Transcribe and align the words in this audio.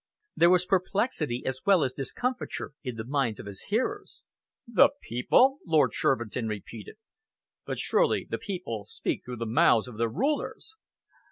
There 0.35 0.49
was 0.49 0.65
perplexity 0.65 1.43
as 1.45 1.59
well 1.63 1.83
as 1.83 1.93
discomfiture 1.93 2.71
in 2.83 2.95
the 2.95 3.05
minds 3.05 3.39
of 3.39 3.45
his 3.45 3.65
hearers. 3.69 4.23
"The 4.67 4.89
people?" 4.99 5.59
Lord 5.63 5.93
Shervinton 5.93 6.47
repeated. 6.49 6.95
"But 7.67 7.77
surely 7.77 8.25
the 8.27 8.39
people 8.39 8.85
speak 8.85 9.21
through 9.23 9.37
the 9.37 9.45
mouths 9.45 9.87
of 9.87 9.99
their 9.99 10.09
rulers?" 10.09 10.75